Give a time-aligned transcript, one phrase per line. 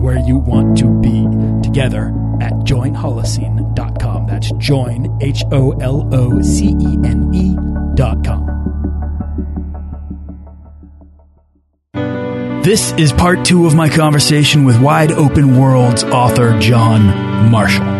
[0.00, 1.26] where you want to be
[1.62, 2.08] together
[2.40, 4.26] at joinholocene.com.
[4.26, 8.60] That's join, H O L O C E N E.com.
[12.62, 17.99] This is part two of my conversation with Wide Open Worlds author John Marshall.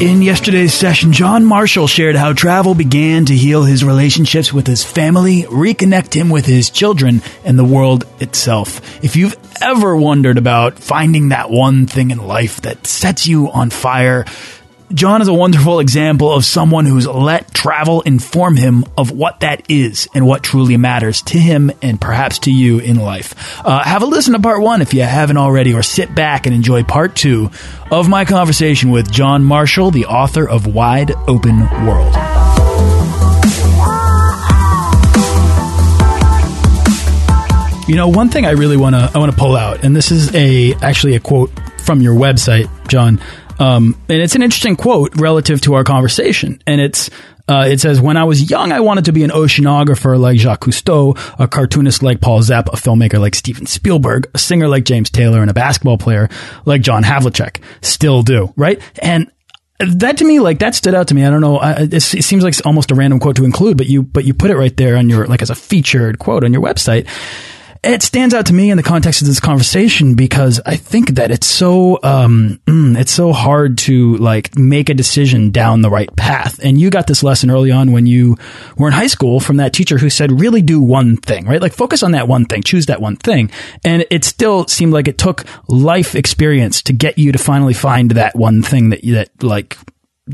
[0.00, 4.82] In yesterday's session, John Marshall shared how travel began to heal his relationships with his
[4.82, 9.04] family, reconnect him with his children, and the world itself.
[9.04, 13.68] If you've ever wondered about finding that one thing in life that sets you on
[13.68, 14.24] fire,
[14.92, 19.70] John is a wonderful example of someone who's let travel inform him of what that
[19.70, 23.64] is and what truly matters to him and perhaps to you in life.
[23.64, 26.54] Uh, have a listen to part one if you haven't already, or sit back and
[26.56, 27.50] enjoy part two
[27.92, 32.14] of my conversation with John Marshall, the author of Wide Open World.
[37.86, 40.10] You know, one thing I really want to I want to pull out, and this
[40.10, 43.20] is a actually a quote from your website, John.
[43.60, 46.62] Um, and it's an interesting quote relative to our conversation.
[46.66, 47.10] And it's,
[47.46, 50.62] uh, it says, when I was young, I wanted to be an oceanographer like Jacques
[50.64, 55.10] Cousteau, a cartoonist like Paul Zepp, a filmmaker like Steven Spielberg, a singer like James
[55.10, 56.30] Taylor, and a basketball player
[56.64, 57.60] like John Havlicek.
[57.82, 58.80] Still do, right?
[59.02, 59.30] And
[59.78, 61.24] that to me, like that stood out to me.
[61.24, 61.58] I don't know.
[61.58, 64.32] I, it, it seems like almost a random quote to include, but you, but you
[64.32, 67.06] put it right there on your, like as a featured quote on your website
[67.82, 71.30] it stands out to me in the context of this conversation because I think that
[71.30, 76.14] it's so um, mm, it's so hard to like make a decision down the right
[76.14, 76.60] path.
[76.62, 78.36] And you got this lesson early on when you
[78.76, 81.60] were in high school from that teacher who said, "Really do one thing, right?
[81.60, 83.50] Like focus on that one thing, choose that one thing."
[83.82, 88.10] And it still seemed like it took life experience to get you to finally find
[88.12, 89.78] that one thing that that like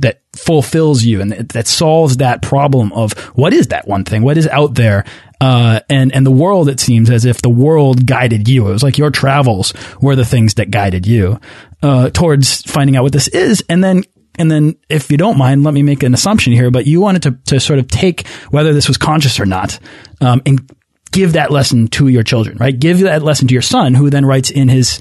[0.02, 4.22] that fulfills you and that solves that problem of what is that one thing?
[4.22, 5.04] What is out there?
[5.40, 8.68] Uh, and, and the world, it seems as if the world guided you.
[8.68, 11.38] It was like your travels were the things that guided you,
[11.82, 13.62] uh, towards finding out what this is.
[13.68, 14.04] And then,
[14.38, 17.22] and then if you don't mind, let me make an assumption here, but you wanted
[17.22, 19.78] to, to sort of take whether this was conscious or not,
[20.20, 20.70] um, and
[21.12, 22.78] give that lesson to your children, right?
[22.78, 25.00] Give that lesson to your son, who then writes in his,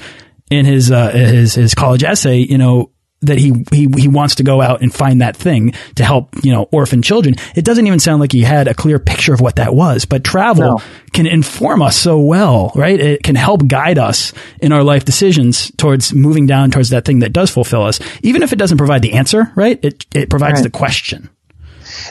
[0.50, 2.92] in his, uh, his, his college essay, you know,
[3.26, 6.52] that he, he he wants to go out and find that thing to help you
[6.52, 7.36] know orphan children.
[7.56, 10.06] It doesn't even sound like he had a clear picture of what that was.
[10.06, 10.82] But travel no.
[11.14, 13.00] can inform us so well, right?
[13.00, 17.20] It can help guide us in our life decisions towards moving down towards that thing
[17.20, 19.52] that does fulfill us, even if it doesn't provide the answer.
[19.56, 19.80] Right?
[19.84, 20.64] It it provides right.
[20.64, 21.30] the question.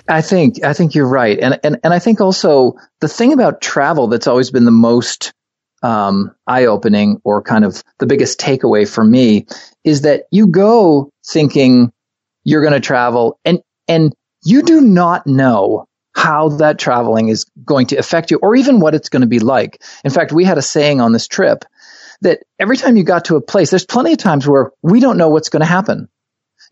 [0.09, 3.61] I think I think you're right, and and and I think also the thing about
[3.61, 5.33] travel that's always been the most
[5.85, 9.47] um, eye opening or kind of the biggest takeaway for me
[9.85, 11.93] is that you go thinking
[12.43, 15.87] you're going to travel and, and you do not know
[16.17, 19.41] how that traveling is going to affect you or even what it's going to be
[19.41, 19.83] like.
[20.05, 21.67] In fact, we had a saying on this trip
[22.23, 25.19] that every time you got to a place, there's plenty of times where we don't
[25.19, 26.09] know what's going to happen.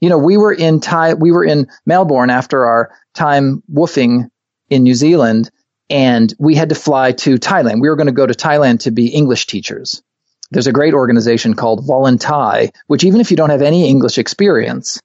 [0.01, 4.31] You know, we were in Thai, we were in Melbourne after our time WWOOFing
[4.71, 5.51] in New Zealand
[5.91, 7.81] and we had to fly to Thailand.
[7.81, 10.03] We were going to go to Thailand to be English teachers.
[10.51, 15.01] There's a great organization called Volunthai, which even if you don't have any English experience,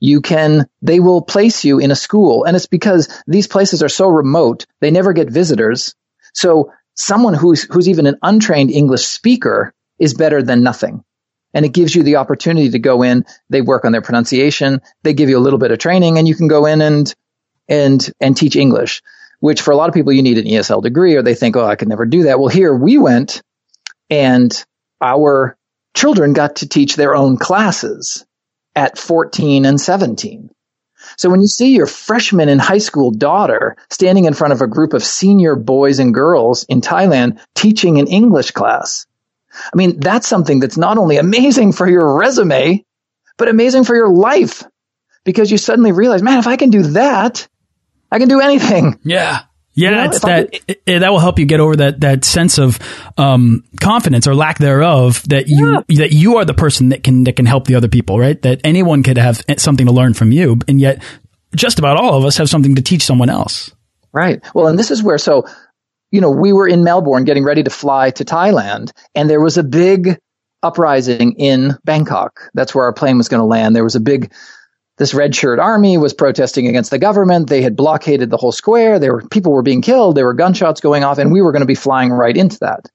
[0.00, 2.44] you can, they will place you in a school.
[2.44, 5.94] And it's because these places are so remote, they never get visitors.
[6.34, 11.04] So someone who's, who's even an untrained English speaker is better than nothing.
[11.54, 13.24] And it gives you the opportunity to go in.
[13.48, 14.82] They work on their pronunciation.
[15.02, 17.12] They give you a little bit of training and you can go in and,
[17.68, 19.02] and, and teach English
[19.40, 21.64] which for a lot of people you need an ESL degree or they think, oh,
[21.64, 22.38] I could never do that.
[22.38, 23.42] Well, here we went
[24.10, 24.52] and
[25.00, 25.56] our
[25.94, 28.24] children got to teach their own classes
[28.74, 30.50] at 14 and 17.
[31.16, 34.66] So when you see your freshman in high school daughter standing in front of a
[34.66, 39.06] group of senior boys and girls in Thailand teaching an English class,
[39.72, 42.84] I mean, that's something that's not only amazing for your resume,
[43.36, 44.64] but amazing for your life
[45.24, 47.48] because you suddenly realize, man, if I can do that,
[48.10, 48.98] I can do anything.
[49.04, 49.42] Yeah.
[49.74, 52.24] Yeah, You know, it's that it, it- that will help you get over that that
[52.24, 52.80] sense of
[53.16, 57.36] um, confidence or lack thereof that you that you are the person that can that
[57.36, 58.42] can help the other people, right?
[58.42, 61.00] That anyone could have something to learn from you, and yet
[61.54, 63.70] just about all of us have something to teach someone else.
[64.12, 64.40] Right.
[64.52, 65.44] Well, and this is where, so,
[66.10, 69.58] you know, we were in Melbourne getting ready to fly to Thailand, and there was
[69.58, 70.18] a big
[70.62, 72.50] uprising in Bangkok.
[72.54, 73.76] That's where our plane was going to land.
[73.76, 74.32] There was a big,
[74.98, 77.48] this red shirt army was protesting against the government.
[77.48, 78.98] They had blockaded the whole square.
[78.98, 80.16] There were people were being killed.
[80.16, 82.90] There were gunshots going off, and we were going to be flying right into that.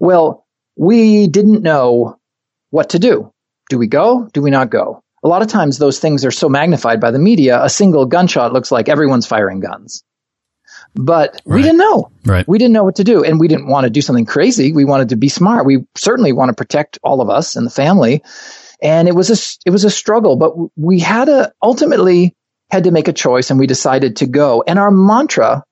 [0.00, 0.46] Well,
[0.76, 2.18] we didn't know
[2.70, 3.32] what to do.
[3.68, 4.28] Do we go?
[4.32, 5.02] Do we not go?
[5.22, 8.52] A lot of times those things are so magnified by the media, a single gunshot
[8.52, 10.04] looks like everyone's firing guns.
[10.94, 12.10] But we didn't know.
[12.24, 12.46] Right.
[12.46, 13.24] We didn't know what to do.
[13.24, 14.72] And we didn't want to do something crazy.
[14.72, 15.66] We wanted to be smart.
[15.66, 18.22] We certainly want to protect all of us and the family.
[18.82, 22.34] And it was a, it was a struggle, but we had to ultimately
[22.70, 24.64] had to make a choice and we decided to go.
[24.66, 25.64] And our mantra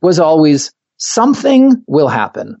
[0.00, 2.60] was always something will happen.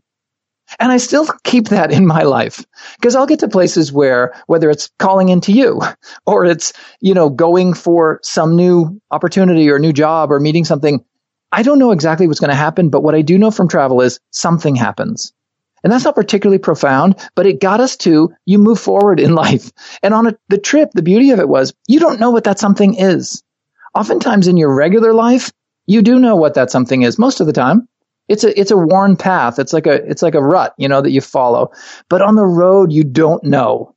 [0.78, 2.64] And I still keep that in my life
[2.96, 5.80] because I'll get to places where whether it's calling into you
[6.26, 11.04] or it's, you know, going for some new opportunity or new job or meeting something.
[11.50, 14.02] I don't know exactly what's going to happen, but what I do know from travel
[14.02, 15.32] is something happens.
[15.82, 19.70] And that's not particularly profound, but it got us to you move forward in life.
[20.02, 22.58] And on a, the trip, the beauty of it was you don't know what that
[22.58, 23.42] something is.
[23.94, 25.50] Oftentimes in your regular life,
[25.86, 27.88] you do know what that something is most of the time.
[28.28, 29.58] It's a it's a worn path.
[29.58, 31.72] It's like a it's like a rut, you know, that you follow.
[32.10, 33.94] But on the road, you don't know.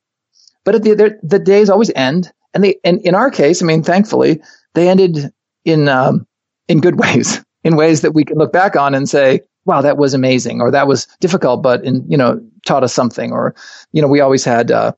[0.63, 3.65] But at the the, the days always end, and they and in our case, I
[3.65, 4.41] mean, thankfully,
[4.73, 5.33] they ended
[5.65, 6.25] in um,
[6.69, 9.97] in good ways, in ways that we can look back on and say, "Wow, that
[9.97, 13.55] was amazing," or "That was difficult, but in you know taught us something," or
[13.91, 14.71] you know, we always had.
[14.71, 14.93] Uh,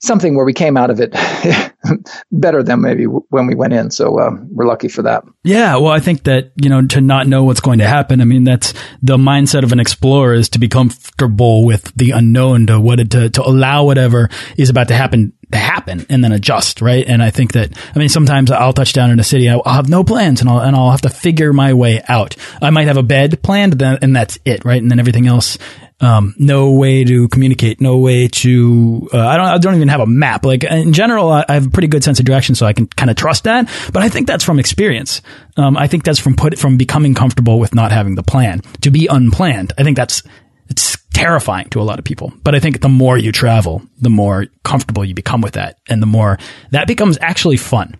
[0.00, 1.12] Something where we came out of it
[2.32, 3.90] better than maybe when we went in.
[3.90, 5.24] So uh, we're lucky for that.
[5.44, 8.24] Yeah, well, I think that, you know, to not know what's going to happen, I
[8.24, 12.80] mean, that's the mindset of an explorer is to be comfortable with the unknown, to
[12.80, 16.80] what, it, to, to allow whatever is about to happen to happen and then adjust,
[16.80, 17.04] right?
[17.06, 19.88] And I think that, I mean, sometimes I'll touch down in a city, I'll, have
[19.88, 22.36] no plans and I'll, and I'll have to figure my way out.
[22.62, 24.80] I might have a bed planned and that's it, right?
[24.80, 25.58] And then everything else,
[26.00, 30.00] um, no way to communicate, no way to, uh, I don't, I don't even have
[30.00, 30.44] a map.
[30.44, 32.86] Like in general, I, I have a pretty good sense of direction, so I can
[32.86, 33.68] kind of trust that.
[33.92, 35.22] But I think that's from experience.
[35.56, 38.90] Um, I think that's from put, from becoming comfortable with not having the plan to
[38.90, 39.72] be unplanned.
[39.78, 40.22] I think that's,
[40.68, 42.32] it's terrifying to a lot of people.
[42.44, 46.00] But I think the more you travel, the more comfortable you become with that and
[46.00, 46.38] the more
[46.70, 47.96] that becomes actually fun.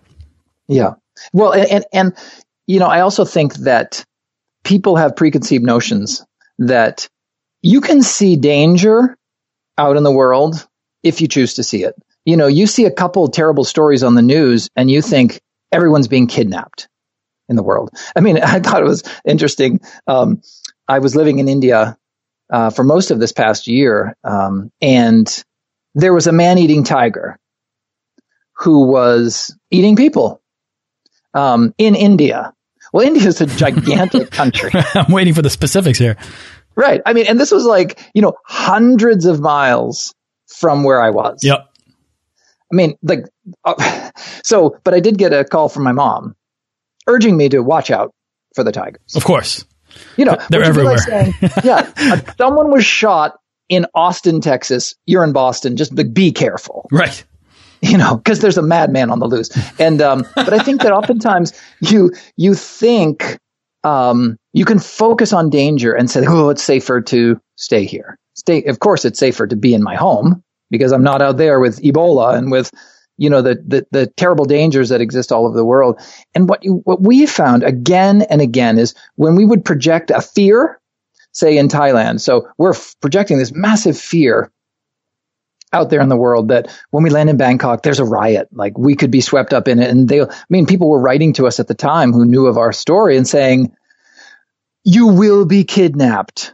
[0.67, 0.93] Yeah.
[1.33, 2.17] Well, and, and, and,
[2.65, 4.05] you know, I also think that
[4.63, 6.25] people have preconceived notions
[6.59, 7.09] that
[7.61, 9.17] you can see danger
[9.77, 10.67] out in the world
[11.03, 11.95] if you choose to see it.
[12.25, 15.41] You know, you see a couple of terrible stories on the news and you think
[15.71, 16.87] everyone's being kidnapped
[17.49, 17.89] in the world.
[18.15, 19.81] I mean, I thought it was interesting.
[20.07, 20.41] Um,
[20.87, 21.97] I was living in India
[22.51, 25.43] uh, for most of this past year, um, and
[25.95, 27.39] there was a man-eating tiger
[28.57, 30.41] who was eating people
[31.33, 32.53] um, in India.
[32.91, 34.71] Well, India is a gigantic country.
[34.93, 36.17] I'm waiting for the specifics here.
[36.75, 37.01] Right.
[37.05, 40.13] I mean, and this was like, you know, hundreds of miles
[40.47, 41.43] from where I was.
[41.43, 41.67] Yep.
[42.71, 43.25] I mean, like,
[43.65, 44.11] uh,
[44.43, 46.35] so, but I did get a call from my mom
[47.07, 48.13] urging me to watch out
[48.55, 49.15] for the tigers.
[49.15, 49.65] Of course.
[50.15, 50.97] You know, They're be like everywhere.
[50.99, 53.33] saying, yeah, uh, someone was shot
[53.67, 54.95] in Austin, Texas.
[55.05, 55.75] You're in Boston.
[55.75, 56.87] Just like, be careful.
[56.91, 57.23] Right.
[57.81, 59.49] you know, because there's a madman on the loose.
[59.79, 61.51] And um, but I think that oftentimes
[61.81, 63.37] you you think
[63.83, 68.17] um, you can focus on danger and say, oh, it's safer to stay here.
[68.35, 68.63] Stay.
[68.63, 71.81] Of course, it's safer to be in my home because I'm not out there with
[71.81, 72.71] Ebola and with
[73.17, 75.99] you know the the, the terrible dangers that exist all over the world.
[76.33, 80.21] And what you, what we found again and again is when we would project a
[80.21, 80.79] fear,
[81.33, 82.21] say in Thailand.
[82.21, 84.51] So we're f- projecting this massive fear
[85.73, 88.49] out there in the world that when we land in Bangkok, there's a riot.
[88.51, 89.89] Like we could be swept up in it.
[89.89, 92.57] And they, I mean, people were writing to us at the time who knew of
[92.57, 93.75] our story and saying,
[94.83, 96.53] you will be kidnapped.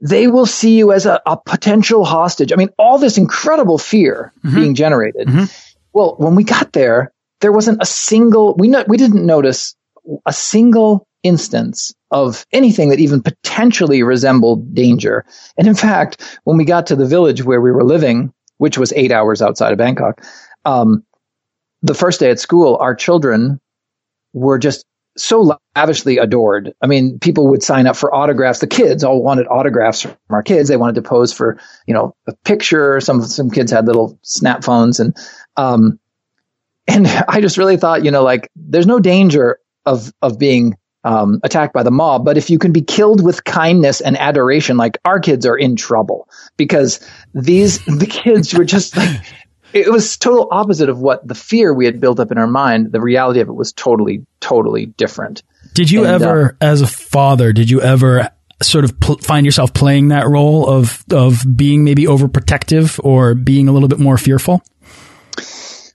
[0.00, 2.52] They will see you as a, a potential hostage.
[2.52, 4.56] I mean, all this incredible fear mm-hmm.
[4.56, 5.28] being generated.
[5.28, 5.44] Mm-hmm.
[5.92, 9.76] Well, when we got there, there wasn't a single, we, no, we didn't notice
[10.26, 15.24] a single instance of anything that even potentially resembled danger.
[15.56, 18.32] And in fact, when we got to the village where we were living,
[18.62, 20.24] which was eight hours outside of Bangkok,
[20.64, 21.02] um,
[21.82, 23.60] the first day at school, our children
[24.34, 26.72] were just so lavishly adored.
[26.80, 28.60] I mean, people would sign up for autographs.
[28.60, 30.68] The kids all wanted autographs from our kids.
[30.68, 33.00] They wanted to pose for, you know, a picture.
[33.00, 35.16] Some some kids had little snap phones, and
[35.56, 35.98] um,
[36.86, 41.40] and I just really thought, you know, like there's no danger of of being um,
[41.42, 42.24] attacked by the mob.
[42.24, 45.76] But if you can be killed with kindness and adoration, like our kids are in
[45.76, 47.00] trouble because
[47.34, 49.20] these the kids were just like
[49.72, 52.92] it was total opposite of what the fear we had built up in our mind.
[52.92, 55.42] The reality of it was totally, totally different.
[55.74, 58.30] Did you and, ever, uh, as a father, did you ever
[58.62, 63.72] sort of find yourself playing that role of of being maybe overprotective or being a
[63.72, 64.62] little bit more fearful?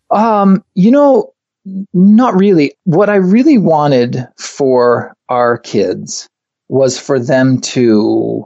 [0.10, 1.34] Um, you know,
[1.94, 2.74] not really.
[2.84, 6.28] What I really wanted for our kids
[6.70, 8.46] was for them to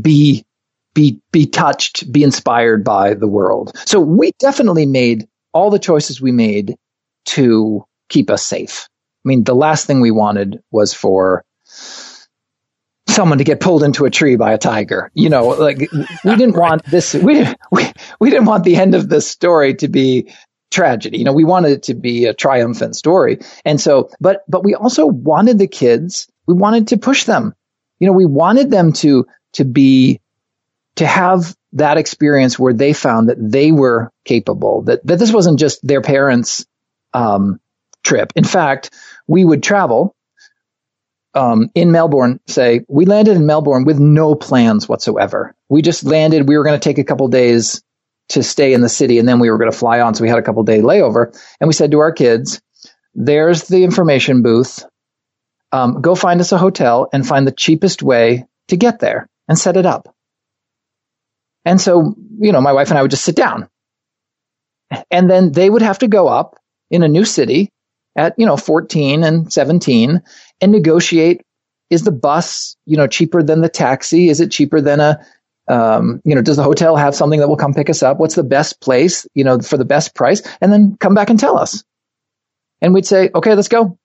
[0.00, 0.44] be
[0.94, 3.72] be be touched, be inspired by the world.
[3.86, 6.76] So we definitely made all the choices we made
[7.26, 8.88] to keep us safe.
[9.24, 11.44] I mean, the last thing we wanted was for
[13.08, 15.10] someone to get pulled into a tree by a tiger.
[15.14, 17.14] You know, like we didn't want this.
[17.14, 20.32] We, we we didn't want the end of this story to be
[20.74, 21.18] tragedy.
[21.18, 23.38] You know, we wanted it to be a triumphant story.
[23.64, 26.28] And so, but but we also wanted the kids.
[26.46, 27.54] We wanted to push them.
[28.00, 30.20] You know, we wanted them to to be
[30.96, 34.82] to have that experience where they found that they were capable.
[34.82, 36.66] That that this wasn't just their parents'
[37.14, 37.60] um,
[38.02, 38.32] trip.
[38.36, 38.90] In fact,
[39.26, 40.14] we would travel
[41.34, 45.54] um, in Melbourne, say, we landed in Melbourne with no plans whatsoever.
[45.68, 46.48] We just landed.
[46.48, 47.82] We were going to take a couple days
[48.30, 50.14] to stay in the city and then we were going to fly on.
[50.14, 52.60] So we had a couple day layover and we said to our kids,
[53.14, 54.84] there's the information booth.
[55.72, 59.58] Um, go find us a hotel and find the cheapest way to get there and
[59.58, 60.14] set it up.
[61.64, 63.68] And so, you know, my wife and I would just sit down
[65.10, 66.56] and then they would have to go up
[66.90, 67.70] in a new city
[68.16, 70.22] at, you know, 14 and 17
[70.60, 71.42] and negotiate
[71.90, 74.28] is the bus, you know, cheaper than the taxi?
[74.28, 75.24] Is it cheaper than a,
[75.68, 78.18] um, you know, does the hotel have something that will come pick us up?
[78.18, 80.42] What's the best place, you know, for the best price?
[80.60, 81.84] And then come back and tell us.
[82.80, 83.98] And we'd say, okay, let's go.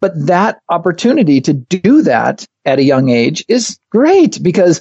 [0.00, 4.80] But that opportunity to do that at a young age is great because,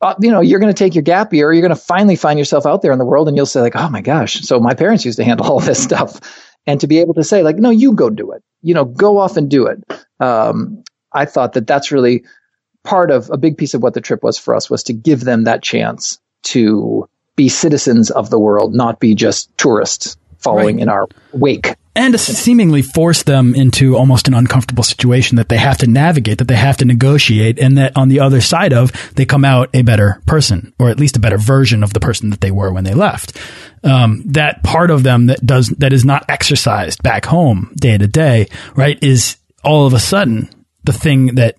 [0.00, 1.52] uh, you know, you're going to take your gap year.
[1.52, 3.76] You're going to finally find yourself out there in the world and you'll say like,
[3.76, 4.40] oh my gosh.
[4.40, 6.20] So my parents used to handle all this stuff
[6.66, 9.18] and to be able to say like, no, you go do it, you know, go
[9.18, 9.82] off and do it
[10.20, 12.24] um, I thought that that's really
[12.88, 15.20] part of a big piece of what the trip was for us was to give
[15.20, 20.82] them that chance to be citizens of the world, not be just tourists following right.
[20.84, 21.74] in our wake.
[21.94, 26.38] And to seemingly force them into almost an uncomfortable situation that they have to navigate,
[26.38, 29.68] that they have to negotiate, and that on the other side of, they come out
[29.74, 32.72] a better person, or at least a better version of the person that they were
[32.72, 33.36] when they left.
[33.84, 38.06] Um, that part of them that does, that is not exercised back home day to
[38.06, 40.48] day, right, is all of a sudden
[40.84, 41.56] the thing that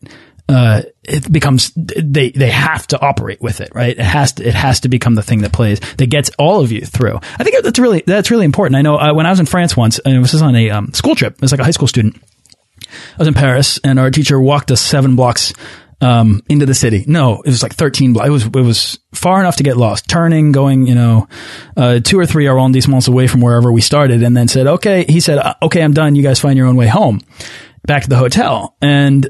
[0.49, 3.97] uh, it becomes they they have to operate with it, right?
[3.97, 6.71] It has to it has to become the thing that plays that gets all of
[6.71, 7.19] you through.
[7.37, 8.75] I think that's really that's really important.
[8.75, 10.91] I know uh, when I was in France once, and this was on a um,
[10.93, 11.33] school trip.
[11.35, 12.19] It was like a high school student.
[12.81, 15.53] I was in Paris, and our teacher walked us seven blocks
[16.01, 17.05] um, into the city.
[17.07, 18.27] No, it was like 13 blocks.
[18.27, 21.27] It was, it was far enough to get lost, turning, going, you know,
[21.77, 25.19] uh, two or three arrondissements away from wherever we started and then said, okay, he
[25.19, 26.15] said, uh, okay, I'm done.
[26.15, 27.21] You guys find your own way home
[27.85, 28.75] back to the hotel.
[28.81, 29.29] And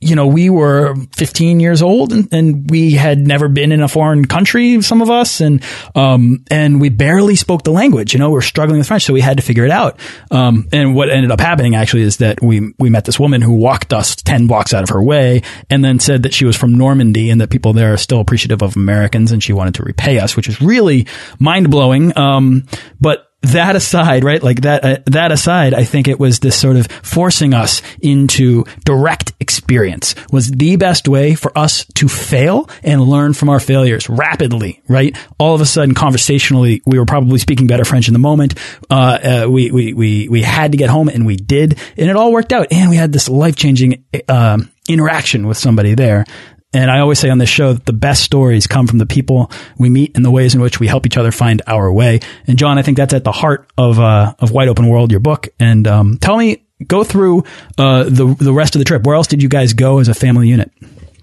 [0.00, 3.88] you know, we were 15 years old and, and, we had never been in a
[3.88, 5.62] foreign country, some of us, and,
[5.94, 9.12] um, and we barely spoke the language, you know, we are struggling with French, so
[9.12, 9.98] we had to figure it out.
[10.30, 13.54] Um, and what ended up happening actually is that we, we met this woman who
[13.54, 16.74] walked us 10 blocks out of her way and then said that she was from
[16.74, 20.18] Normandy and that people there are still appreciative of Americans and she wanted to repay
[20.18, 21.06] us, which is really
[21.38, 22.16] mind blowing.
[22.16, 22.66] Um,
[23.00, 24.42] but that aside, right?
[24.42, 28.64] Like that, uh, that aside, I think it was this sort of forcing us into
[28.84, 34.08] direct experience was the best way for us to fail and learn from our failures
[34.08, 35.16] rapidly, right?
[35.38, 38.54] All of a sudden, conversationally, we were probably speaking better French in the moment.
[38.90, 42.16] Uh, uh, we, we, we, we had to get home and we did, and it
[42.16, 42.66] all worked out.
[42.72, 46.24] And we had this life changing, um, interaction with somebody there
[46.72, 49.50] and I always say on this show that the best stories come from the people
[49.78, 52.20] we meet and the ways in which we help each other find our way.
[52.46, 55.20] And John, I think that's at the heart of uh, of Wide Open World, your
[55.20, 55.48] book.
[55.58, 57.44] And um, tell me, go through
[57.78, 59.04] uh, the the rest of the trip.
[59.04, 60.70] Where else did you guys go as a family unit?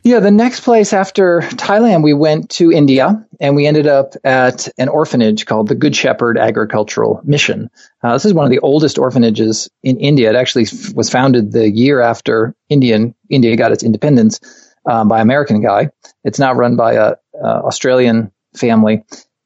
[0.03, 4.69] Yeah, the next place after Thailand, we went to India and we ended up at
[4.77, 7.71] an orphanage called the Good Shepherd Agricultural Mission.
[8.03, 10.29] Uh, this is one of the oldest orphanages in India.
[10.29, 14.39] It actually was founded the year after Indian India got its independence
[14.85, 15.89] um, by American guy.
[16.23, 19.03] It's now run by a, a Australian family,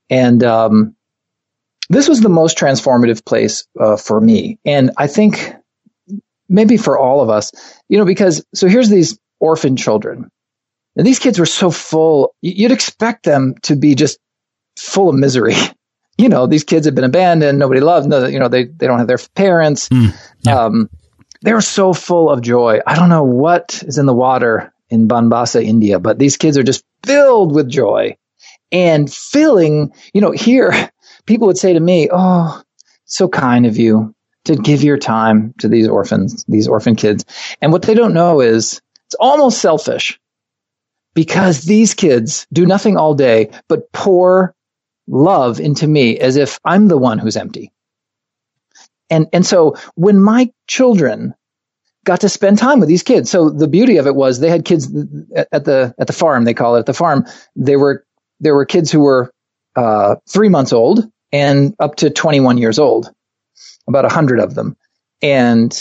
[0.10, 0.96] and um,
[1.89, 5.53] this was the most transformative place uh, for me, and I think
[6.48, 7.51] maybe for all of us,
[7.88, 10.29] you know, because so here's these orphan children,
[10.96, 12.36] and these kids were so full.
[12.41, 14.19] You'd expect them to be just
[14.77, 15.55] full of misery.
[16.19, 18.98] You know, these kids have been abandoned, nobody loves, no, you know, they they don't
[18.98, 19.88] have their parents.
[19.88, 20.65] Mm, yeah.
[20.65, 20.89] um,
[21.41, 22.79] they're so full of joy.
[22.86, 26.63] I don't know what is in the water in Banbasa, India, but these kids are
[26.63, 28.17] just filled with joy
[28.72, 30.91] and filling, you know, here
[31.25, 32.62] people would say to me, Oh,
[33.05, 34.13] so kind of you
[34.46, 37.25] to give your time to these orphans, these orphan kids.
[37.62, 40.19] And what they don't know is it's almost selfish
[41.13, 44.55] because these kids do nothing all day but pour
[45.08, 47.72] love into me as if I'm the one who's empty.
[49.10, 51.34] And, and so when my children
[52.05, 54.65] got to spend time with these kids, so the beauty of it was they had
[54.65, 54.87] kids
[55.51, 57.25] at the, at the farm, they call it at the farm.
[57.55, 58.05] They were,
[58.39, 59.31] there were kids who were,
[59.75, 63.11] uh, three months old and up to 21 years old,
[63.87, 64.75] about a hundred of them.
[65.21, 65.71] And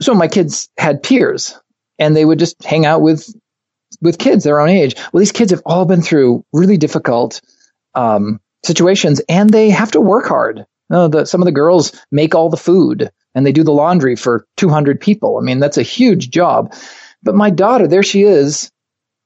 [0.00, 1.58] so my kids had peers
[1.98, 3.28] and they would just hang out with,
[4.00, 4.94] with kids their own age.
[5.12, 7.40] Well, these kids have all been through really difficult,
[7.94, 10.58] um, situations and they have to work hard.
[10.58, 13.72] You know, the, some of the girls make all the food and they do the
[13.72, 15.38] laundry for 200 people.
[15.38, 16.74] I mean, that's a huge job.
[17.22, 18.70] But my daughter, there she is,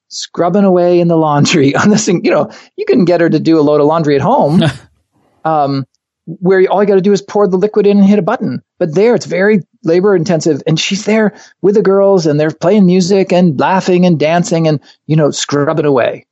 [0.08, 2.24] scrubbing away in the laundry on this thing.
[2.24, 4.62] You know, you can get her to do a load of laundry at home.
[5.44, 5.86] um,
[6.26, 8.62] where all you got to do is pour the liquid in and hit a button.
[8.78, 12.86] But there, it's very labor intensive, and she's there with the girls, and they're playing
[12.86, 16.26] music and laughing and dancing and you know scrubbing away.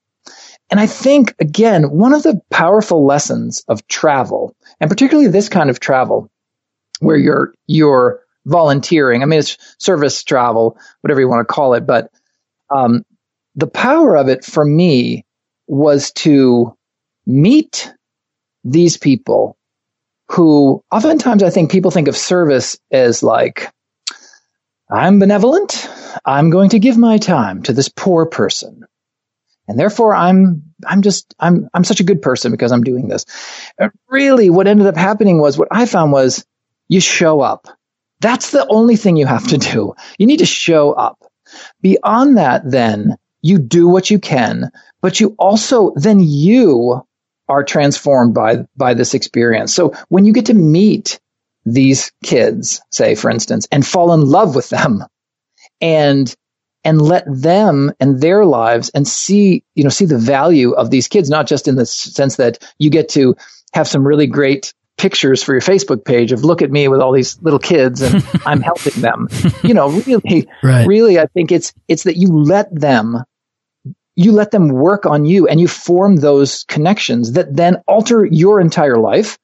[0.71, 5.71] And I think again, one of the powerful lessons of travel, and particularly this kind
[5.71, 6.31] of travel,
[7.01, 9.23] where you're you're volunteering.
[9.23, 12.11] I mean, it's service travel, whatever you want to call it, but
[12.71, 13.05] um,
[13.57, 15.25] the power of it for me
[15.67, 16.77] was to
[17.27, 17.93] meet
[18.65, 19.57] these people
[20.31, 23.71] who oftentimes I think people think of service as like,
[24.91, 25.89] I'm benevolent.
[26.25, 28.85] I'm going to give my time to this poor person.
[29.69, 33.25] And therefore I'm, I'm just, I'm, I'm such a good person because I'm doing this.
[33.79, 36.45] And really what ended up happening was what I found was
[36.91, 37.69] you show up.
[38.21, 39.95] That's the only thing you have to do.
[40.19, 41.25] You need to show up.
[41.81, 47.01] Beyond that, then you do what you can, but you also, then you
[47.49, 49.75] are transformed by by this experience.
[49.75, 51.19] So when you get to meet
[51.65, 55.05] these kids, say for instance, and fall in love with them
[55.81, 56.35] and
[56.85, 61.09] and let them and their lives and see, you know, see the value of these
[61.09, 63.37] kids, not just in the sense that you get to
[63.73, 67.13] have some really great pictures for your Facebook page of look at me with all
[67.13, 69.29] these little kids and I'm helping them.
[69.63, 70.87] You know, really, right.
[70.87, 73.25] really, I think it's, it's that you let them
[74.17, 78.61] you let them work on you and you form those connections that then alter your
[78.61, 79.39] entire life.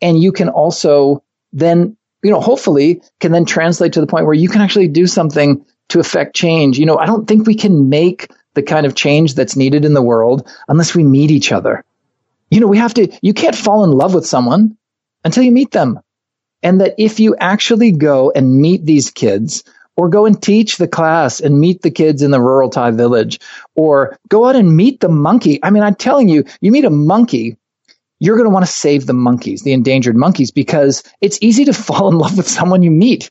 [0.00, 4.34] And you can also then, you know, hopefully can then translate to the point where
[4.34, 6.78] you can actually do something to affect change.
[6.78, 9.94] You know, I don't think we can make the kind of change that's needed in
[9.94, 11.84] the world unless we meet each other.
[12.52, 14.76] You know, we have to, you can't fall in love with someone
[15.24, 16.00] until you meet them.
[16.62, 19.64] And that if you actually go and meet these kids
[19.96, 23.38] or go and teach the class and meet the kids in the rural Thai village,
[23.74, 25.62] or go out and meet the monkey.
[25.62, 27.58] I mean, I'm telling you, you meet a monkey,
[28.18, 31.72] you're going to want to save the monkeys, the endangered monkeys, because it's easy to
[31.86, 33.30] fall in love with someone you meet.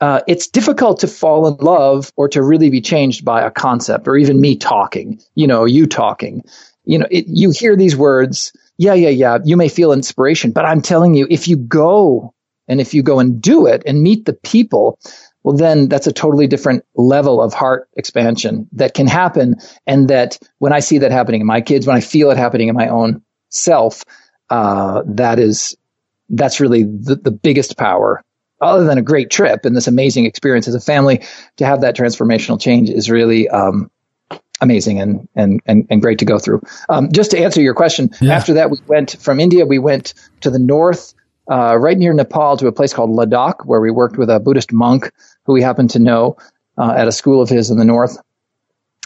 [0.00, 4.06] Uh, it's difficult to fall in love or to really be changed by a concept
[4.06, 6.44] or even me talking, you know, you talking.
[6.84, 8.52] You know, it, you hear these words.
[8.78, 9.38] Yeah, yeah, yeah.
[9.44, 12.32] You may feel inspiration, but I'm telling you, if you go
[12.68, 14.98] and if you go and do it and meet the people,
[15.42, 19.56] well, then that's a totally different level of heart expansion that can happen.
[19.86, 22.68] And that when I see that happening in my kids, when I feel it happening
[22.68, 24.04] in my own self,
[24.50, 25.76] uh, that is,
[26.28, 28.22] that's really the, the biggest power
[28.60, 31.24] other than a great trip and this amazing experience as a family
[31.56, 33.90] to have that transformational change is really, um,
[34.60, 36.62] amazing and, and, and, and great to go through.
[36.88, 38.34] Um, just to answer your question, yeah.
[38.34, 41.14] after that, we went from India, we went to the north
[41.50, 44.72] uh, right near Nepal to a place called Ladakh, where we worked with a Buddhist
[44.72, 45.10] monk
[45.46, 46.36] who we happened to know
[46.76, 48.18] uh, at a school of his in the north.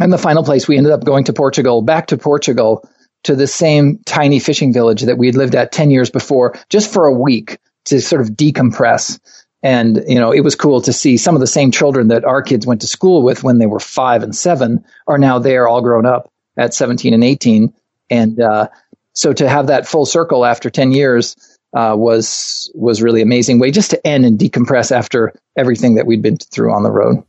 [0.00, 2.88] And the final place, we ended up going to Portugal, back to Portugal,
[3.24, 6.92] to the same tiny fishing village that we had lived at 10 years before, just
[6.92, 9.20] for a week to sort of decompress.
[9.62, 12.42] And, you know, it was cool to see some of the same children that our
[12.42, 15.80] kids went to school with when they were five and seven are now there all
[15.82, 17.72] grown up at 17 and 18.
[18.10, 18.68] And, uh,
[19.14, 21.36] so to have that full circle after 10 years,
[21.74, 26.22] uh, was was really amazing way just to end and decompress after everything that we'd
[26.22, 27.22] been through on the road.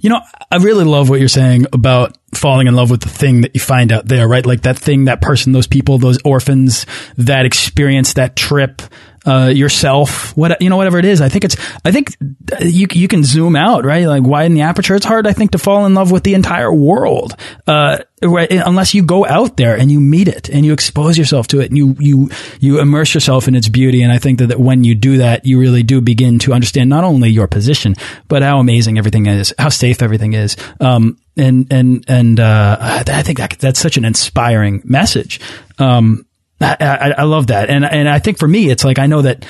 [0.00, 0.20] You know,
[0.50, 3.60] I really love what you're saying about falling in love with the thing that you
[3.60, 4.44] find out there, right?
[4.44, 6.86] Like that thing, that person, those people, those orphans,
[7.16, 8.82] that experience, that trip,
[9.28, 11.20] uh, yourself, what you know, whatever it is.
[11.20, 11.56] I think it's.
[11.84, 12.16] I think
[12.60, 14.06] you you can zoom out, right?
[14.06, 14.94] Like widen the aperture.
[14.94, 17.34] It's hard, I think, to fall in love with the entire world,
[17.66, 18.50] uh, right?
[18.50, 21.66] Unless you go out there and you meet it and you expose yourself to it
[21.66, 24.02] and you you you immerse yourself in its beauty.
[24.02, 26.88] And I think that, that when you do that, you really do begin to understand
[26.88, 27.96] not only your position,
[28.28, 30.56] but how amazing everything is, how safe everything is.
[30.80, 35.40] Um, and and and uh, I think that, that's such an inspiring message.
[35.78, 36.26] Um,
[36.60, 37.70] I, I, I love that.
[37.70, 39.46] And, and I think for me, it's like, I know that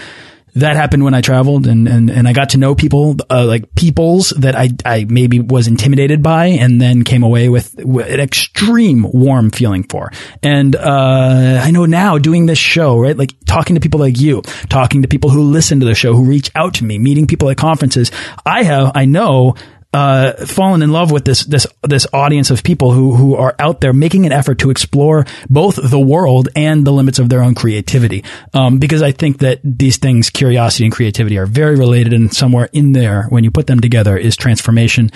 [0.54, 3.74] that happened when I traveled and, and, and I got to know people, uh, like
[3.74, 8.20] peoples that I, I maybe was intimidated by and then came away with, with an
[8.20, 10.10] extreme warm feeling for.
[10.42, 13.16] And, uh, I know now doing this show, right?
[13.16, 16.24] Like talking to people like you, talking to people who listen to the show, who
[16.24, 18.10] reach out to me, meeting people at conferences.
[18.44, 19.54] I have, I know
[19.94, 23.80] uh, fallen in love with this this this audience of people who who are out
[23.80, 27.54] there making an effort to explore both the world and the limits of their own
[27.54, 28.22] creativity.
[28.52, 32.68] Um, because I think that these things, curiosity and creativity, are very related, and somewhere
[32.72, 35.10] in there, when you put them together, is transformation.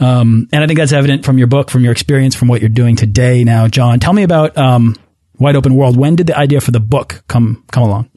[0.00, 2.68] Um, and I think that's evident from your book, from your experience, from what you're
[2.68, 3.44] doing today.
[3.44, 4.96] Now, John, tell me about um,
[5.38, 5.96] Wide Open World.
[5.96, 8.10] When did the idea for the book come come along?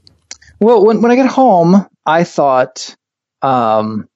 [0.60, 2.95] Well, when when I got home, I thought.
[3.41, 4.10] Um,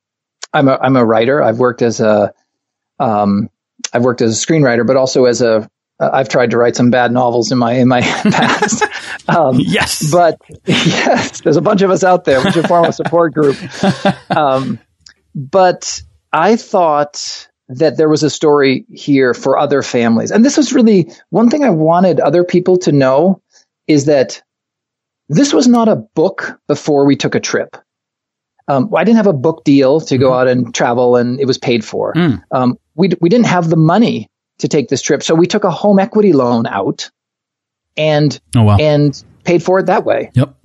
[0.54, 1.42] I'm a I'm a writer.
[1.42, 2.34] I've worked as a
[3.00, 3.50] um,
[3.92, 7.12] I've worked as a screenwriter, but also as a I've tried to write some bad
[7.12, 8.84] novels in my in my past.
[9.28, 12.44] Um, yes, but yes, there's a bunch of us out there.
[12.44, 13.58] We should form a support group.
[14.30, 14.80] Um,
[15.36, 20.74] but I thought that there was a story here for other families, and this was
[20.74, 23.42] really one thing I wanted other people to know
[23.88, 24.42] is that
[25.30, 27.78] this was not a book before we took a trip.
[28.68, 30.40] Um, I didn't have a book deal to go mm-hmm.
[30.40, 32.14] out and travel, and it was paid for.
[32.14, 32.42] Mm.
[32.52, 35.72] Um, we we didn't have the money to take this trip, so we took a
[35.72, 37.10] home equity loan out,
[37.98, 38.78] and oh, wow.
[38.80, 40.32] and paid for it that way.
[40.34, 40.56] Yep.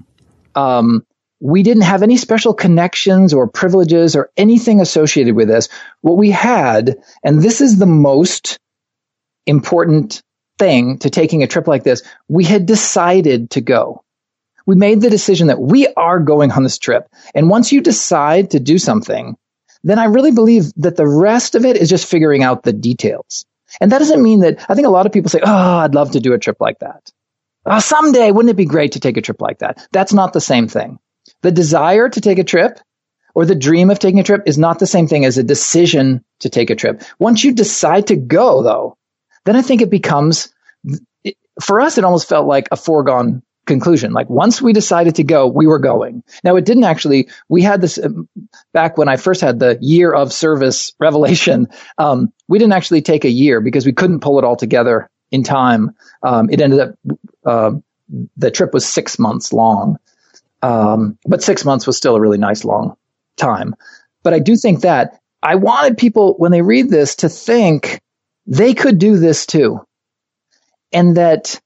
[0.55, 1.05] Um,
[1.41, 5.69] we didn't have any special connections or privileges or anything associated with this.
[6.01, 8.59] What we had, and this is the most
[9.47, 10.23] important
[10.59, 14.03] thing to taking a trip like this, we had decided to go
[14.69, 17.09] we made the decision that we are going on this trip.
[17.35, 19.35] And once you decide to do something,
[19.83, 23.47] then I really believe that the rest of it is just figuring out the details.
[23.81, 26.11] And that doesn't mean that I think a lot of people say, Oh, I'd love
[26.11, 27.11] to do a trip like that.
[27.65, 29.89] Oh, someday, wouldn't it be great to take a trip like that?
[29.91, 30.99] That's not the same thing.
[31.41, 32.79] The desire to take a trip
[33.35, 36.23] or the dream of taking a trip is not the same thing as a decision
[36.41, 37.03] to take a trip.
[37.19, 38.99] Once you decide to go, though,
[39.47, 40.53] then I think it becomes,
[41.63, 44.13] for us, it almost felt like a foregone conclusion.
[44.13, 46.25] Like once we decided to go, we were going.
[46.43, 48.29] Now it didn't actually, we had this um,
[48.73, 51.69] back when I first had the year of service revelation.
[51.99, 55.45] Um, we didn't actually take a year because we couldn't pull it all together in
[55.45, 55.95] time.
[56.25, 56.95] Um, it ended up,
[57.45, 57.73] uh,
[58.37, 59.99] the trip was six months long.
[60.63, 62.97] Um, but six months was still a really nice long
[63.37, 63.77] time.
[64.25, 68.01] But I do think that I wanted people when they read this to think
[68.47, 69.81] they could do this too.
[70.93, 71.61] And that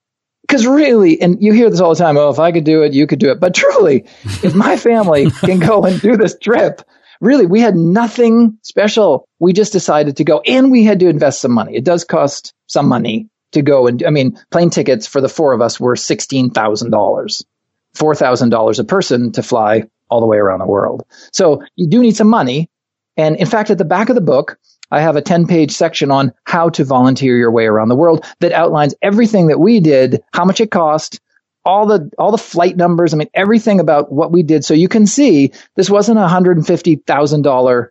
[0.53, 2.19] because really, and you hear this all the time.
[2.19, 3.41] Oh, if I could do it, you could do it.
[3.41, 4.05] But truly,
[4.43, 6.83] if my family can go and do this trip,
[7.23, 9.27] really, we had nothing special.
[9.39, 11.75] We just decided to go and we had to invest some money.
[11.75, 13.87] It does cost some money to go.
[13.87, 19.33] And I mean, plane tickets for the four of us were $16,000, $4,000 a person
[19.33, 21.07] to fly all the way around the world.
[21.33, 22.69] So you do need some money.
[23.17, 24.59] And in fact, at the back of the book,
[24.93, 28.25] I have a 10 page section on how to volunteer your way around the world
[28.41, 31.19] that outlines everything that we did, how much it cost,
[31.65, 33.15] all the all the flight numbers.
[33.15, 34.65] I mean, everything about what we did.
[34.65, 37.91] So you can see this wasn't a hundred and fifty thousand dollar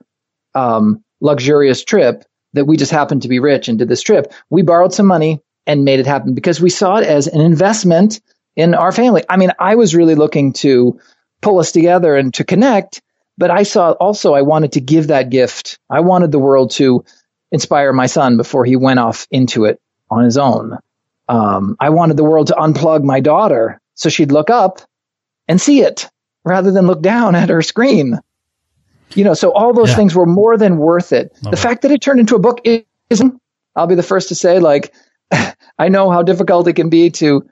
[0.54, 4.32] um, luxurious trip that we just happened to be rich and did this trip.
[4.50, 8.22] We borrowed some money and made it happen because we saw it as an investment
[8.56, 9.24] in our family.
[9.28, 11.00] I mean, I was really looking to
[11.42, 13.02] pull us together and to connect
[13.38, 15.80] but I saw also I wanted to give that gift.
[15.90, 17.04] I wanted the world to
[17.52, 20.78] inspire my son before he went off into it on his own.
[21.28, 24.82] Um, I wanted the world to unplug my daughter so she'd look up
[25.48, 26.10] and see it
[26.44, 28.20] rather than look down at her screen.
[29.14, 29.96] You know, so all those yeah.
[29.96, 31.32] things were more than worth it.
[31.42, 31.62] Love the it.
[31.62, 32.62] fact that it turned into a book
[33.10, 33.42] isn't.
[33.76, 34.94] I'll be the first to say, like,
[35.80, 37.46] I know how difficult it can be to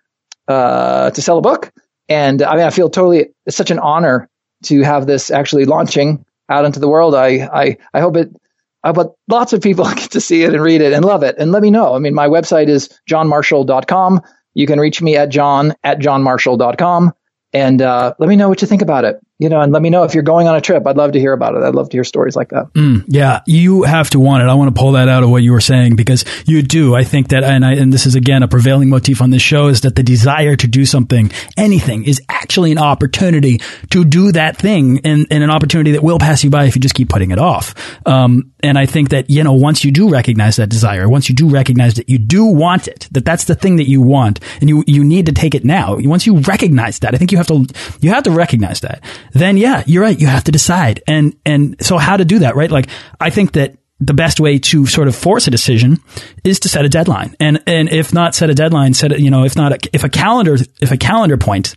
[0.48, 1.72] uh, to sell a book,
[2.08, 3.30] and I mean, I feel totally.
[3.46, 4.29] It's such an honor
[4.64, 7.16] to have this actually launching out into the world.
[7.16, 8.36] I, I, I hope it,
[8.84, 11.36] I hope lots of people get to see it and read it and love it
[11.38, 11.96] and let me know.
[11.96, 14.22] I mean, my website is johnmarshall.com.
[14.54, 17.14] You can reach me at john at johnmarshall.com
[17.54, 19.20] and uh, let me know what you think about it.
[19.40, 20.86] You know, and let me know if you're going on a trip.
[20.86, 21.64] I'd love to hear about it.
[21.64, 22.74] I'd love to hear stories like that.
[22.74, 24.48] Mm, yeah, you have to want it.
[24.48, 26.94] I want to pull that out of what you were saying because you do.
[26.94, 29.68] I think that, and I, and this is again a prevailing motif on this show
[29.70, 34.58] is that the desire to do something, anything, is actually an opportunity to do that
[34.58, 37.32] thing, and, and an opportunity that will pass you by if you just keep putting
[37.32, 37.74] it off.
[38.06, 41.36] Um, and I think that you know once you do recognize that desire, once you
[41.36, 44.68] do recognize that you do want it, that that's the thing that you want, and
[44.68, 45.96] you you need to take it now.
[45.98, 47.66] Once you recognize that, I think you have to
[48.02, 49.02] you have to recognize that
[49.34, 50.20] then yeah, you're right.
[50.20, 51.04] You have to decide.
[51.08, 52.72] And, and so how to do that, right?
[52.72, 52.88] Like,
[53.20, 55.98] I think that the best way to sort of force a decision
[56.44, 57.36] is to set a deadline.
[57.40, 60.04] And, and if not set a deadline, set it, you know, if not, a, if
[60.04, 61.76] a calendar, if a calendar point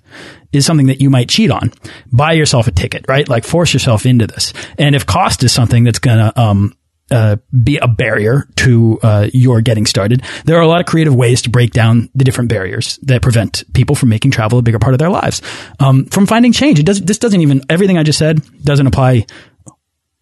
[0.53, 1.73] is something that you might cheat on,
[2.13, 3.29] buy yourself a ticket, right?
[3.29, 4.53] Like force yourself into this.
[4.79, 6.77] And if cost is something that's going to, um,
[7.13, 10.23] uh, be a barrier to uh, your getting started.
[10.45, 13.65] There are a lot of creative ways to break down the different barriers that prevent
[13.75, 15.43] people from making travel a bigger part of their lives.
[15.79, 17.01] Um, from finding change, it does.
[17.01, 19.27] This doesn't even everything I just said doesn't apply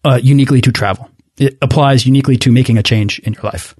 [0.03, 1.09] uh, uniquely to travel.
[1.37, 3.75] It applies uniquely to making a change in your life.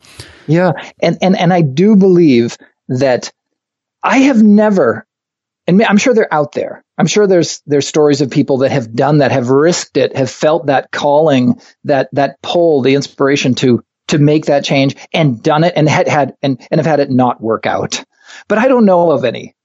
[0.48, 0.72] Yeah,
[1.02, 3.32] and and and I do believe that
[4.04, 5.06] I have never
[5.68, 6.84] and I'm sure they're out there.
[7.02, 10.30] I'm sure there's there's stories of people that have done that, have risked it, have
[10.30, 15.64] felt that calling, that that pull, the inspiration to to make that change and done
[15.64, 18.06] it and had had and, and have had it not work out.
[18.48, 19.56] But I don't know of any.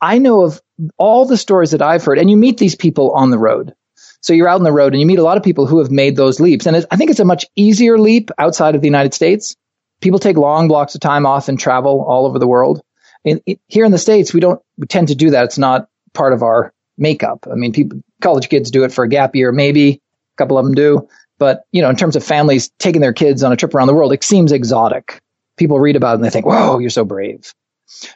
[0.00, 0.60] I know of
[0.96, 3.74] all the stories that I've heard, and you meet these people on the road.
[4.20, 5.90] So you're out on the road and you meet a lot of people who have
[5.90, 6.66] made those leaps.
[6.66, 9.56] And I think it's a much easier leap outside of the United States.
[10.00, 12.80] People take long blocks of time off and travel all over the world
[13.22, 15.44] here in the states, we don't we tend to do that.
[15.44, 17.46] It's not part of our makeup.
[17.50, 20.64] I mean, people, college kids do it for a gap year, maybe a couple of
[20.64, 21.08] them do.
[21.38, 23.94] But you know, in terms of families taking their kids on a trip around the
[23.94, 25.20] world, it seems exotic.
[25.56, 27.54] People read about it and they think, "Whoa, you're so brave."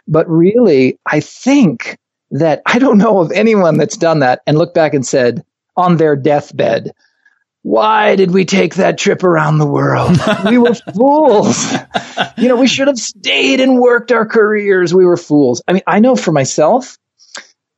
[0.07, 1.97] But really, I think
[2.31, 5.45] that I don't know of anyone that's done that and looked back and said
[5.77, 6.93] on their deathbed,
[7.63, 10.19] why did we take that trip around the world?
[10.45, 11.73] we were fools.
[12.37, 14.93] You know, we should have stayed and worked our careers.
[14.93, 15.63] We were fools.
[15.67, 16.99] I mean, I know for myself,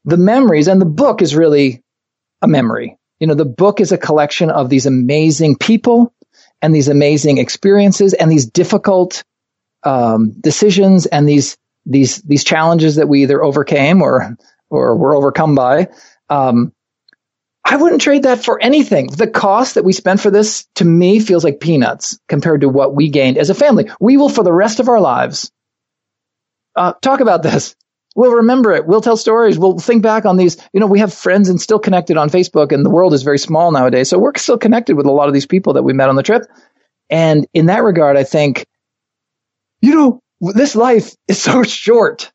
[0.07, 1.83] the memories and the book is really
[2.41, 2.97] a memory.
[3.21, 6.15] You know, the book is a collection of these amazing people
[6.63, 9.25] and these amazing experiences and these difficult
[9.83, 14.37] um, decisions and these these these challenges that we either overcame or
[14.71, 15.89] or were overcome by.
[16.29, 16.73] Um,
[17.65, 19.09] I wouldn't trade that for anything.
[19.09, 22.95] The cost that we spent for this to me feels like peanuts compared to what
[22.95, 23.91] we gained as a family.
[23.99, 25.51] We will, for the rest of our lives,
[26.77, 27.75] uh, talk about this.
[28.17, 28.87] We'll remember it.
[28.87, 29.59] We'll tell stories.
[29.59, 30.57] We'll think back on these.
[30.73, 33.39] You know, we have friends and still connected on Facebook, and the world is very
[33.39, 34.09] small nowadays.
[34.09, 36.23] So we're still connected with a lot of these people that we met on the
[36.23, 36.43] trip.
[37.11, 38.67] And in that regard, I think,
[39.81, 42.33] you know, this life is so short.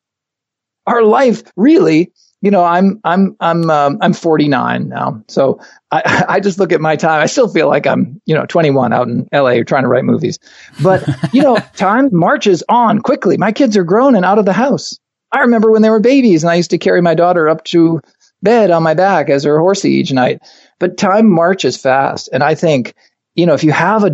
[0.86, 5.60] Our life really you know, I'm I'm I'm um, I'm 49 now, so
[5.92, 7.22] I I just look at my time.
[7.22, 10.40] I still feel like I'm you know 21 out in LA trying to write movies,
[10.82, 13.36] but you know, time marches on quickly.
[13.38, 14.98] My kids are grown and out of the house.
[15.32, 18.00] I remember when they were babies, and I used to carry my daughter up to
[18.42, 20.42] bed on my back as her horsey each night.
[20.80, 22.94] But time marches fast, and I think
[23.34, 24.10] you know if you have a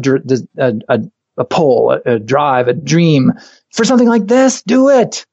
[0.59, 1.01] a a,
[1.39, 3.33] a pull, a, a drive, a dream
[3.73, 5.25] for something like this, do it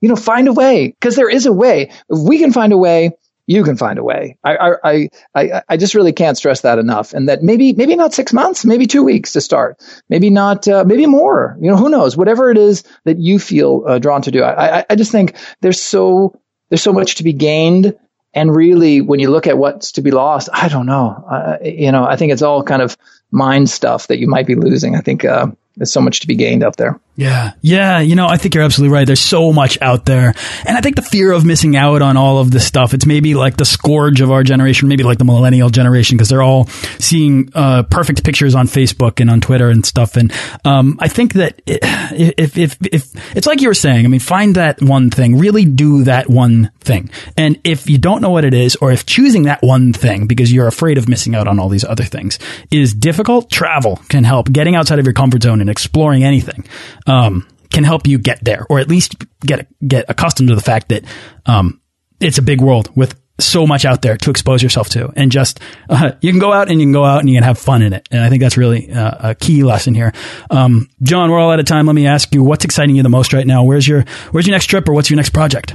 [0.00, 1.90] you know, find a way because there is a way.
[2.10, 3.12] If we can find a way,
[3.46, 4.38] you can find a way.
[4.44, 7.12] I, I, I, I just really can't stress that enough.
[7.12, 10.84] And that maybe, maybe not six months, maybe two weeks to start, maybe not, uh,
[10.86, 14.30] maybe more, you know, who knows, whatever it is that you feel uh, drawn to
[14.30, 14.42] do.
[14.42, 16.38] I, I, I just think there's so,
[16.70, 17.98] there's so much to be gained.
[18.32, 21.24] And really, when you look at what's to be lost, I don't know.
[21.30, 22.96] Uh, you know, I think it's all kind of
[23.30, 24.96] mind stuff that you might be losing.
[24.96, 27.00] I think, uh, there's so much to be gained out there.
[27.14, 27.52] Yeah.
[27.60, 28.00] Yeah.
[28.00, 29.06] You know, I think you're absolutely right.
[29.06, 30.32] There's so much out there.
[30.66, 33.34] And I think the fear of missing out on all of this stuff, it's maybe
[33.34, 37.50] like the scourge of our generation, maybe like the millennial generation, because they're all seeing
[37.54, 40.16] uh, perfect pictures on Facebook and on Twitter and stuff.
[40.16, 40.32] And
[40.64, 44.54] um, I think that if, if, if it's like you were saying, I mean, find
[44.54, 47.10] that one thing, really do that one thing.
[47.36, 50.50] And if you don't know what it is, or if choosing that one thing because
[50.50, 52.38] you're afraid of missing out on all these other things
[52.70, 54.50] is difficult, travel can help.
[54.50, 56.64] Getting outside of your comfort zone and exploring anything
[57.06, 60.88] um, can help you get there, or at least get get accustomed to the fact
[60.90, 61.04] that
[61.46, 61.80] um,
[62.20, 65.60] it's a big world with so much out there to expose yourself to, and just
[65.88, 67.82] uh, you can go out and you can go out and you can have fun
[67.82, 68.08] in it.
[68.10, 70.12] And I think that's really uh, a key lesson here.
[70.50, 71.86] Um, John, we're all out of time.
[71.86, 73.64] Let me ask you, what's exciting you the most right now?
[73.64, 75.74] Where's your Where's your next trip, or what's your next project?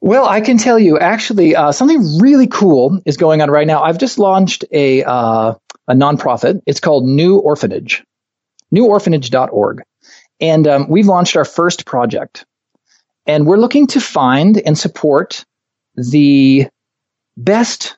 [0.00, 3.82] Well, I can tell you actually uh, something really cool is going on right now.
[3.82, 5.54] I've just launched a uh,
[5.88, 6.62] a nonprofit.
[6.66, 8.04] It's called New Orphanage,
[8.74, 9.82] neworphanage.org.
[10.40, 12.44] And um, we've launched our first project.
[13.26, 15.44] And we're looking to find and support
[15.94, 16.68] the
[17.36, 17.96] best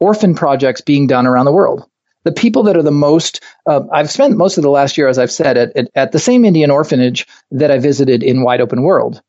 [0.00, 1.86] orphan projects being done around the world.
[2.24, 5.18] The people that are the most, uh, I've spent most of the last year, as
[5.18, 8.82] I've said, at, at, at the same Indian orphanage that I visited in Wide Open
[8.82, 9.20] World.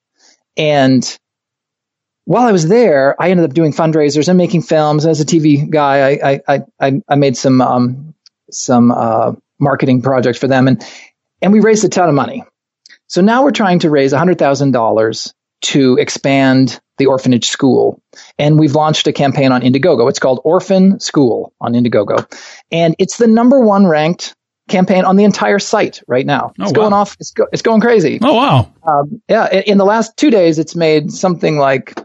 [0.56, 1.04] And
[2.26, 5.06] while I was there, I ended up doing fundraisers and making films.
[5.06, 8.16] As a TV guy, I I I, I made some um,
[8.52, 10.86] some uh, marketing projects for them, and
[11.44, 12.44] and we raised a ton of money.
[13.08, 18.02] So now we're trying to raise hundred thousand dollars to expand the orphanage school,
[18.40, 20.10] and we've launched a campaign on Indiegogo.
[20.10, 22.26] It's called Orphan School on Indiegogo,
[22.72, 24.36] and it's the number one ranked
[24.70, 26.54] campaign on the entire site right now.
[26.60, 26.82] Oh, it's wow.
[26.82, 27.18] going off.
[27.20, 28.20] It's, go, it's going crazy.
[28.22, 28.74] Oh wow!
[28.88, 31.96] Um, yeah, in, in the last two days, it's made something like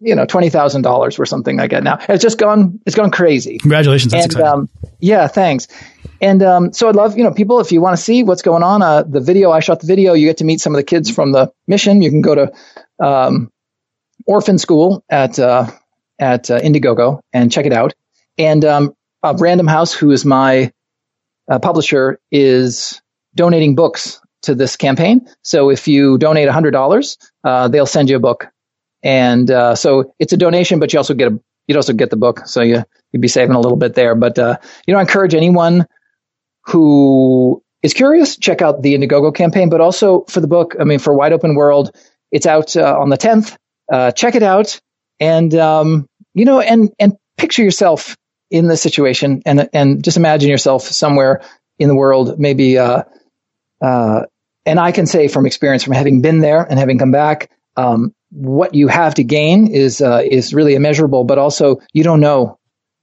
[0.00, 1.98] you know twenty thousand dollars or something I get now.
[2.08, 2.80] It's just gone.
[2.86, 3.58] It's gone crazy.
[3.58, 4.12] Congratulations!
[4.12, 4.68] That's and, um,
[5.00, 5.68] yeah, thanks.
[6.20, 8.62] And um, so I'd love you know people if you want to see what's going
[8.62, 8.82] on.
[8.82, 10.14] Uh, the video I shot the video.
[10.14, 12.02] You get to meet some of the kids from the mission.
[12.02, 12.52] You can go to
[13.04, 13.50] um,
[14.26, 15.70] Orphan School at uh,
[16.18, 17.94] at uh, Indiegogo and check it out.
[18.36, 20.72] And um, Random House, who is my
[21.50, 23.00] uh, publisher, is
[23.34, 25.28] donating books to this campaign.
[25.42, 28.46] So if you donate $100, uh, they'll send you a book
[29.02, 32.16] and uh, so it's a donation, but you also get a you'd also get the
[32.16, 32.82] book, so you
[33.12, 34.14] you'd be saving a little bit there.
[34.14, 35.86] But uh, you know, I encourage anyone
[36.64, 40.74] who is curious, check out the Indiegogo campaign, but also for the book.
[40.80, 41.94] I mean, for Wide Open World,
[42.32, 43.56] it's out uh, on the 10th.
[43.90, 44.80] Uh, check it out,
[45.20, 48.16] and um, you know, and and picture yourself
[48.50, 51.42] in this situation, and and just imagine yourself somewhere
[51.78, 52.78] in the world, maybe.
[52.78, 53.02] Uh,
[53.80, 54.22] uh,
[54.66, 58.12] and I can say from experience, from having been there and having come back, um,
[58.30, 62.58] what you have to gain is uh, is really immeasurable, but also you don't know.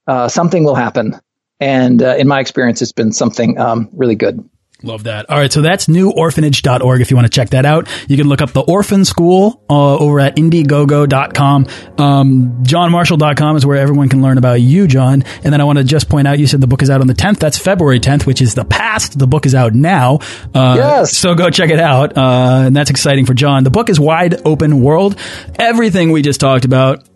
[0.07, 1.19] Uh, something will happen,
[1.59, 4.47] and uh, in my experience, it's been something um, really good.
[4.83, 5.29] Love that.
[5.29, 5.51] All right.
[5.51, 7.87] So that's neworphanage.org if you want to check that out.
[8.09, 11.67] You can look up the Orphan School uh, over at Indiegogo.com.
[11.97, 15.23] Um, JohnMarshall.com is where everyone can learn about you, John.
[15.43, 17.07] And then I want to just point out, you said the book is out on
[17.07, 17.39] the 10th.
[17.39, 19.17] That's February 10th, which is the past.
[19.17, 20.19] The book is out now.
[20.53, 21.17] Uh, yes.
[21.17, 22.17] So go check it out.
[22.17, 23.63] Uh, and that's exciting for John.
[23.63, 25.17] The book is Wide Open World.
[25.57, 27.07] Everything we just talked about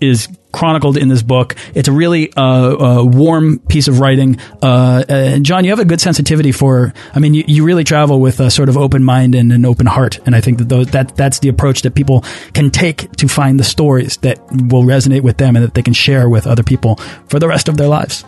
[0.00, 1.54] is chronicled in this book.
[1.74, 4.38] It's a really uh, uh, warm piece of writing.
[4.62, 6.92] Uh, and John, you have a good sensitivity for.
[7.14, 9.86] I mean, you, you really travel with a sort of open mind and an open
[9.86, 13.28] heart, and I think that those, that that's the approach that people can take to
[13.28, 16.62] find the stories that will resonate with them and that they can share with other
[16.62, 16.96] people
[17.28, 18.24] for the rest of their lives.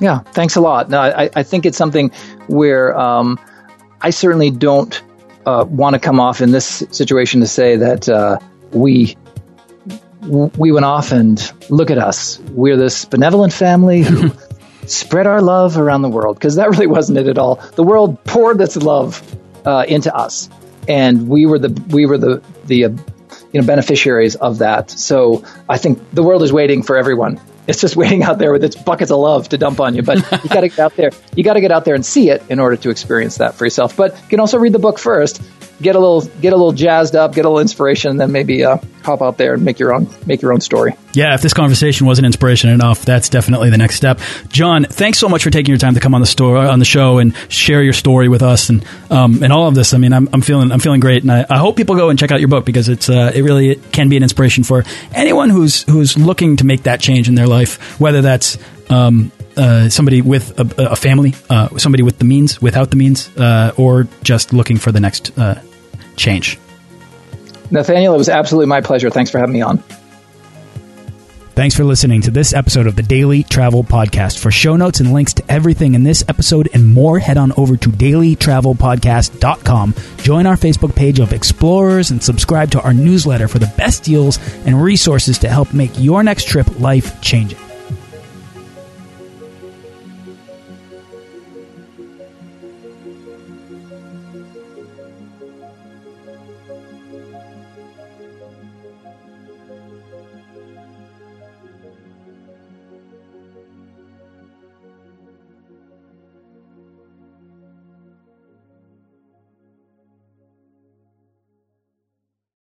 [0.00, 0.90] Yeah, thanks a lot.
[0.90, 2.10] No, I, I think it's something
[2.48, 3.38] where um,
[4.00, 5.00] I certainly don't
[5.46, 8.38] uh, want to come off in this situation to say that uh,
[8.72, 9.16] we
[10.26, 12.38] we went off and look at us.
[12.50, 14.32] We're this benevolent family who
[14.86, 17.56] spread our love around the world because that really wasn't it at all.
[17.56, 19.22] The world poured its love
[19.66, 20.48] uh, into us,
[20.88, 22.88] and we were the we were the the uh,
[23.52, 24.90] you know beneficiaries of that.
[24.90, 27.40] So I think the world is waiting for everyone.
[27.66, 30.02] It's just waiting out there with its buckets of love to dump on you.
[30.02, 31.10] But you got to get out there.
[31.34, 33.64] You got to get out there and see it in order to experience that for
[33.64, 33.96] yourself.
[33.96, 35.40] But you can also read the book first
[35.80, 38.64] get a little get a little jazzed up, get a little inspiration, and then maybe
[38.64, 40.94] uh, hop out there and make your own make your own story.
[41.12, 44.20] Yeah, if this conversation wasn't inspiration enough, that's definitely the next step.
[44.48, 46.84] John, thanks so much for taking your time to come on the store on the
[46.84, 49.94] show and share your story with us and um, and all of this.
[49.94, 52.18] I mean, I'm, I'm feeling I'm feeling great, and I, I, hope people go and
[52.18, 55.50] check out your book because it's uh, it really can be an inspiration for anyone
[55.50, 58.58] who's who's looking to make that change in their life, whether that's
[58.90, 63.34] um, uh, somebody with a, a family, uh, somebody with the means, without the means,
[63.36, 65.60] uh, or just looking for the next uh,
[66.16, 66.58] change.
[67.70, 69.10] Nathaniel, it was absolutely my pleasure.
[69.10, 69.82] Thanks for having me on.
[71.54, 74.40] Thanks for listening to this episode of the Daily Travel Podcast.
[74.40, 77.76] For show notes and links to everything in this episode and more, head on over
[77.76, 79.94] to dailytravelpodcast.com.
[80.16, 84.40] Join our Facebook page of explorers and subscribe to our newsletter for the best deals
[84.66, 87.58] and resources to help make your next trip life changing.